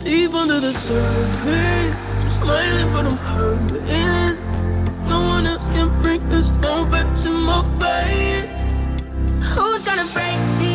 Deep 0.00 0.34
under 0.34 0.60
the 0.60 0.72
surface, 0.72 1.94
I'm 2.20 2.28
smiling, 2.28 2.92
but 2.92 3.06
I'm 3.06 3.16
hurting. 3.16 4.36
No 5.08 5.20
one 5.20 5.46
else 5.46 5.66
can 5.72 5.88
bring 6.02 6.26
this 6.28 6.50
no 6.60 6.84
back 6.84 7.16
to 7.22 7.30
my 7.30 7.62
face. 7.80 8.64
Who's 9.54 9.82
gonna 9.82 10.06
break 10.12 10.38
these 10.58 10.69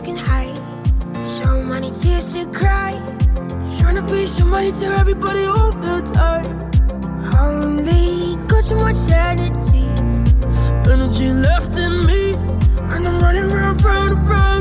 I 0.00 0.02
can 0.02 0.16
so 1.26 1.62
many 1.62 1.90
tears 1.90 2.32
to 2.32 2.46
cry. 2.46 2.92
Trying 3.78 3.96
to 3.96 4.02
be 4.10 4.24
somebody 4.24 4.72
to 4.72 4.86
everybody 4.86 5.44
all 5.44 5.72
the 5.72 6.00
time. 6.00 6.56
Only 7.38 8.36
got 8.46 8.64
so 8.64 8.76
much 8.76 8.96
energy, 9.10 9.88
energy 10.90 11.28
left 11.28 11.76
in 11.76 12.06
me, 12.06 12.32
and 12.94 13.06
I'm 13.06 13.20
running 13.20 13.50
round, 13.50 13.84
round, 13.84 14.26
round, 14.26 14.59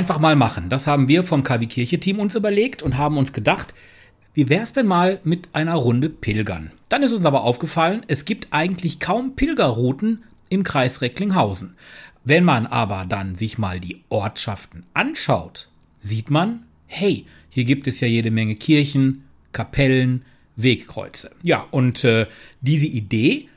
Einfach 0.00 0.18
mal 0.18 0.34
machen. 0.34 0.70
Das 0.70 0.86
haben 0.86 1.08
wir 1.08 1.24
vom 1.24 1.42
KW 1.42 1.66
Kirche 1.66 2.00
Team 2.00 2.20
uns 2.20 2.34
überlegt 2.34 2.82
und 2.82 2.96
haben 2.96 3.18
uns 3.18 3.34
gedacht, 3.34 3.74
wie 4.32 4.48
wär's 4.48 4.72
denn 4.72 4.86
mal 4.86 5.20
mit 5.24 5.50
einer 5.52 5.74
Runde 5.74 6.08
Pilgern? 6.08 6.70
Dann 6.88 7.02
ist 7.02 7.12
uns 7.12 7.26
aber 7.26 7.42
aufgefallen, 7.42 8.00
es 8.08 8.24
gibt 8.24 8.48
eigentlich 8.50 8.98
kaum 8.98 9.36
Pilgerrouten 9.36 10.22
im 10.48 10.62
Kreis 10.62 11.02
Recklinghausen. 11.02 11.74
Wenn 12.24 12.44
man 12.44 12.64
aber 12.64 13.04
dann 13.06 13.34
sich 13.34 13.58
mal 13.58 13.78
die 13.78 14.02
Ortschaften 14.08 14.86
anschaut, 14.94 15.68
sieht 16.02 16.30
man, 16.30 16.62
hey, 16.86 17.26
hier 17.50 17.66
gibt 17.66 17.86
es 17.86 18.00
ja 18.00 18.08
jede 18.08 18.30
Menge 18.30 18.54
Kirchen, 18.54 19.24
Kapellen, 19.52 20.24
Wegkreuze. 20.56 21.32
Ja, 21.42 21.66
und 21.72 22.04
äh, 22.04 22.26
diese 22.62 22.86
Idee, 22.86 23.49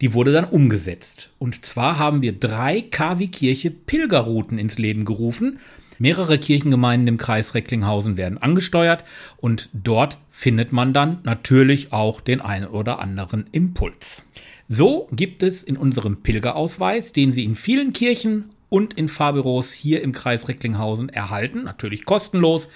die 0.00 0.14
wurde 0.14 0.32
dann 0.32 0.44
umgesetzt. 0.44 1.30
Und 1.38 1.64
zwar 1.64 1.98
haben 1.98 2.22
wir 2.22 2.32
drei 2.32 2.80
KW 2.80 3.28
Kirche 3.28 3.70
Pilgerrouten 3.70 4.58
ins 4.58 4.78
Leben 4.78 5.04
gerufen. 5.04 5.58
Mehrere 5.98 6.38
Kirchengemeinden 6.38 7.08
im 7.08 7.16
Kreis 7.16 7.54
Recklinghausen 7.54 8.16
werden 8.16 8.38
angesteuert 8.38 9.04
und 9.38 9.68
dort 9.72 10.18
findet 10.30 10.72
man 10.72 10.92
dann 10.92 11.18
natürlich 11.24 11.92
auch 11.92 12.20
den 12.20 12.40
einen 12.40 12.68
oder 12.68 13.00
anderen 13.00 13.46
Impuls. 13.50 14.24
So 14.68 15.08
gibt 15.10 15.42
es 15.42 15.62
in 15.64 15.76
unserem 15.76 16.22
Pilgerausweis, 16.22 17.12
den 17.12 17.32
Sie 17.32 17.42
in 17.42 17.56
vielen 17.56 17.92
Kirchen 17.92 18.50
und 18.68 18.94
in 18.94 19.08
Fahrbüros 19.08 19.72
hier 19.72 20.02
im 20.02 20.12
Kreis 20.12 20.46
Recklinghausen 20.46 21.08
erhalten, 21.08 21.64
natürlich 21.64 22.04
kostenlos, 22.04 22.68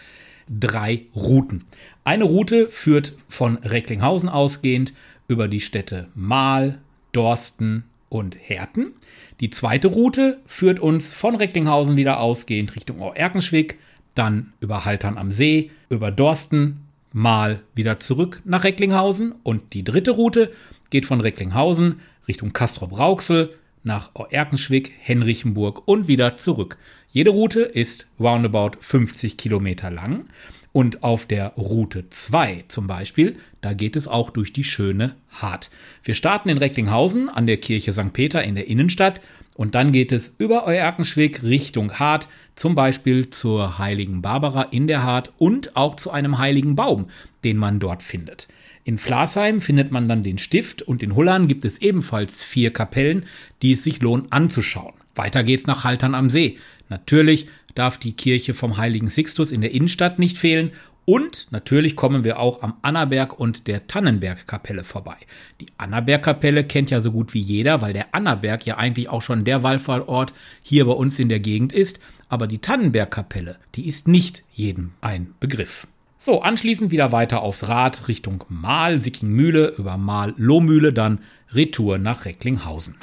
drei 0.48 1.02
Routen. 1.14 1.64
Eine 2.02 2.24
Route 2.24 2.68
führt 2.70 3.14
von 3.28 3.58
Recklinghausen 3.58 4.28
ausgehend 4.28 4.92
über 5.28 5.46
die 5.46 5.60
Städte 5.60 6.08
Mahl, 6.14 6.78
Dorsten 7.12 7.84
und 8.08 8.36
Herten. 8.40 8.94
Die 9.40 9.50
zweite 9.50 9.88
Route 9.88 10.40
führt 10.46 10.80
uns 10.80 11.14
von 11.14 11.34
Recklinghausen 11.34 11.96
wieder 11.96 12.20
ausgehend 12.20 12.76
Richtung 12.76 13.00
Erkenschwick, 13.00 13.78
dann 14.14 14.52
über 14.60 14.84
Haltern 14.84 15.16
am 15.16 15.32
See, 15.32 15.70
über 15.88 16.10
Dorsten, 16.10 16.80
Mahl 17.12 17.60
wieder 17.74 18.00
zurück 18.00 18.40
nach 18.44 18.64
Recklinghausen 18.64 19.34
und 19.42 19.74
die 19.74 19.84
dritte 19.84 20.12
Route 20.12 20.52
geht 20.90 21.06
von 21.06 21.20
Recklinghausen 21.20 22.00
Richtung 22.26 22.52
Castrop-Rauxel 22.52 23.54
nach 23.84 24.10
Erkenschwick, 24.30 24.92
Henrichenburg 24.98 25.86
und 25.86 26.08
wieder 26.08 26.36
zurück. 26.36 26.78
Jede 27.10 27.30
Route 27.30 27.60
ist 27.62 28.06
roundabout 28.18 28.78
50 28.80 29.36
Kilometer 29.36 29.90
lang 29.90 30.26
und 30.72 31.02
auf 31.02 31.26
der 31.26 31.48
Route 31.56 32.08
2 32.10 32.64
zum 32.68 32.86
Beispiel, 32.86 33.36
da 33.60 33.74
geht 33.74 33.96
es 33.96 34.08
auch 34.08 34.30
durch 34.30 34.52
die 34.52 34.64
schöne 34.64 35.14
Hart. 35.30 35.70
Wir 36.02 36.14
starten 36.14 36.48
in 36.48 36.58
Recklinghausen 36.58 37.28
an 37.28 37.46
der 37.46 37.58
Kirche 37.58 37.92
St. 37.92 38.12
Peter 38.12 38.42
in 38.42 38.54
der 38.54 38.68
Innenstadt 38.68 39.20
und 39.54 39.74
dann 39.74 39.92
geht 39.92 40.12
es 40.12 40.34
über 40.38 40.66
Euerkenschwick 40.66 41.42
Richtung 41.42 41.92
Hart, 41.98 42.28
zum 42.56 42.74
Beispiel 42.74 43.30
zur 43.30 43.78
heiligen 43.78 44.22
Barbara 44.22 44.62
in 44.62 44.86
der 44.86 45.02
Hart 45.02 45.32
und 45.38 45.76
auch 45.76 45.96
zu 45.96 46.10
einem 46.10 46.38
heiligen 46.38 46.74
Baum, 46.74 47.06
den 47.44 47.56
man 47.56 47.78
dort 47.78 48.02
findet. 48.02 48.48
In 48.84 48.98
Flasheim 48.98 49.60
findet 49.60 49.92
man 49.92 50.08
dann 50.08 50.24
den 50.24 50.38
Stift 50.38 50.82
und 50.82 51.02
in 51.02 51.14
Hullern 51.14 51.46
gibt 51.46 51.64
es 51.64 51.80
ebenfalls 51.80 52.42
vier 52.42 52.72
Kapellen, 52.72 53.26
die 53.62 53.72
es 53.72 53.84
sich 53.84 54.00
lohnt 54.00 54.32
anzuschauen. 54.32 54.94
Weiter 55.14 55.44
geht's 55.44 55.66
nach 55.66 55.84
Haltern 55.84 56.14
am 56.14 56.30
See. 56.30 56.58
Natürlich 56.88 57.46
darf 57.74 57.98
die 57.98 58.12
Kirche 58.12 58.54
vom 58.54 58.76
heiligen 58.76 59.10
Sixtus 59.10 59.52
in 59.52 59.60
der 59.60 59.72
Innenstadt 59.72 60.18
nicht 60.18 60.38
fehlen 60.38 60.72
und 61.04 61.48
natürlich 61.50 61.96
kommen 61.96 62.22
wir 62.22 62.38
auch 62.38 62.62
am 62.62 62.74
Annaberg 62.82 63.38
und 63.38 63.66
der 63.66 63.88
Tannenberg-Kapelle 63.88 64.84
vorbei. 64.84 65.16
Die 65.60 65.66
Annaberg-Kapelle 65.76 66.64
kennt 66.64 66.90
ja 66.90 67.00
so 67.00 67.10
gut 67.10 67.34
wie 67.34 67.40
jeder, 67.40 67.82
weil 67.82 67.92
der 67.92 68.14
Annaberg 68.14 68.64
ja 68.66 68.76
eigentlich 68.76 69.08
auch 69.08 69.22
schon 69.22 69.44
der 69.44 69.64
Wallfahrtort 69.64 70.32
hier 70.62 70.84
bei 70.86 70.92
uns 70.92 71.18
in 71.18 71.28
der 71.28 71.40
Gegend 71.40 71.72
ist. 71.72 71.98
Aber 72.28 72.46
die 72.46 72.60
Tannenberg-Kapelle, 72.60 73.56
die 73.74 73.88
ist 73.88 74.06
nicht 74.06 74.44
jedem 74.52 74.92
ein 75.00 75.34
Begriff. 75.40 75.88
So, 76.20 76.40
anschließend 76.40 76.92
wieder 76.92 77.10
weiter 77.10 77.42
aufs 77.42 77.68
Rad 77.68 78.06
Richtung 78.06 78.44
Mahl, 78.48 79.00
Sickingmühle, 79.00 79.74
über 79.76 79.96
Mahl-Lohmühle, 79.96 80.92
dann 80.92 81.18
Retour 81.52 81.98
nach 81.98 82.26
Recklinghausen. 82.26 82.94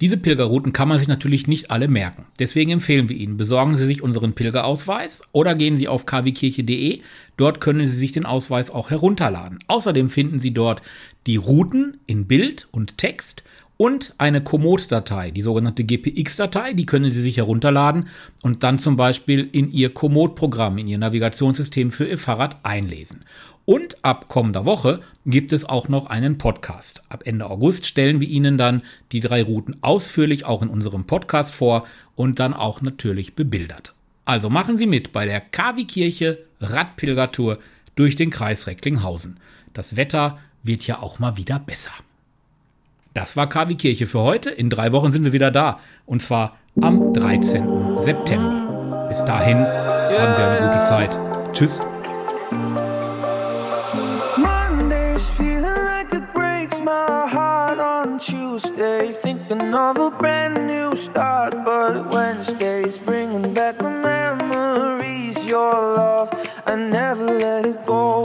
Diese 0.00 0.16
Pilgerrouten 0.16 0.72
kann 0.72 0.88
man 0.88 0.98
sich 0.98 1.08
natürlich 1.08 1.48
nicht 1.48 1.72
alle 1.72 1.88
merken. 1.88 2.26
Deswegen 2.38 2.70
empfehlen 2.70 3.08
wir 3.08 3.16
Ihnen, 3.16 3.36
besorgen 3.36 3.76
Sie 3.76 3.86
sich 3.86 4.00
unseren 4.00 4.32
Pilgerausweis 4.32 5.22
oder 5.32 5.56
gehen 5.56 5.74
Sie 5.74 5.88
auf 5.88 6.06
kwkirche.de. 6.06 7.00
Dort 7.36 7.60
können 7.60 7.84
Sie 7.84 7.96
sich 7.96 8.12
den 8.12 8.24
Ausweis 8.24 8.70
auch 8.70 8.90
herunterladen. 8.90 9.58
Außerdem 9.66 10.08
finden 10.08 10.38
Sie 10.38 10.52
dort 10.52 10.82
die 11.26 11.36
Routen 11.36 11.96
in 12.06 12.26
Bild 12.26 12.68
und 12.70 12.96
Text 12.96 13.42
und 13.76 14.14
eine 14.18 14.42
Komoot-Datei, 14.42 15.30
die 15.30 15.42
sogenannte 15.42 15.84
GPX-Datei, 15.84 16.74
die 16.74 16.84
können 16.84 17.10
Sie 17.10 17.22
sich 17.22 17.36
herunterladen 17.36 18.08
und 18.42 18.64
dann 18.64 18.78
zum 18.78 18.96
Beispiel 18.96 19.48
in 19.52 19.70
Ihr 19.70 19.94
Komoot-Programm, 19.94 20.78
in 20.78 20.88
Ihr 20.88 20.98
Navigationssystem 20.98 21.90
für 21.90 22.06
Ihr 22.06 22.18
Fahrrad 22.18 22.56
einlesen. 22.64 23.24
Und 23.68 24.02
ab 24.02 24.28
kommender 24.28 24.64
Woche 24.64 25.00
gibt 25.26 25.52
es 25.52 25.66
auch 25.66 25.88
noch 25.88 26.06
einen 26.06 26.38
Podcast. 26.38 27.02
Ab 27.10 27.24
Ende 27.26 27.50
August 27.50 27.86
stellen 27.86 28.18
wir 28.18 28.26
Ihnen 28.26 28.56
dann 28.56 28.80
die 29.12 29.20
drei 29.20 29.42
Routen 29.42 29.76
ausführlich 29.82 30.46
auch 30.46 30.62
in 30.62 30.70
unserem 30.70 31.04
Podcast 31.04 31.54
vor 31.54 31.86
und 32.16 32.38
dann 32.38 32.54
auch 32.54 32.80
natürlich 32.80 33.34
bebildert. 33.34 33.92
Also 34.24 34.48
machen 34.48 34.78
Sie 34.78 34.86
mit 34.86 35.12
bei 35.12 35.26
der 35.26 35.42
KW-Kirche 35.42 36.38
Radpilgertour 36.62 37.58
durch 37.94 38.16
den 38.16 38.30
Kreis 38.30 38.66
Recklinghausen. 38.66 39.36
Das 39.74 39.96
Wetter 39.96 40.38
wird 40.62 40.86
ja 40.86 41.02
auch 41.02 41.18
mal 41.18 41.36
wieder 41.36 41.58
besser. 41.58 41.92
Das 43.12 43.36
war 43.36 43.50
KW 43.50 43.74
Kirche 43.74 44.06
für 44.06 44.20
heute. 44.20 44.48
In 44.48 44.70
drei 44.70 44.92
Wochen 44.92 45.12
sind 45.12 45.24
wir 45.24 45.34
wieder 45.34 45.50
da. 45.50 45.78
Und 46.06 46.22
zwar 46.22 46.56
am 46.80 47.12
13. 47.12 47.98
September. 48.00 49.04
Bis 49.10 49.22
dahin 49.26 49.58
haben 49.58 50.34
Sie 50.34 50.42
eine 50.42 50.72
gute 50.72 50.88
Zeit. 50.88 51.18
Tschüss. 51.52 51.82
Of 59.78 59.96
a 59.96 60.10
brand 60.18 60.66
new 60.66 60.96
start, 60.96 61.52
but 61.64 62.12
Wednesday's 62.12 62.98
bringing 62.98 63.54
back 63.54 63.78
the 63.78 63.88
memories. 63.88 65.46
Your 65.46 65.72
love, 65.72 66.30
I 66.66 66.74
never 66.74 67.24
let 67.24 67.64
it 67.64 67.86
go. 67.86 68.24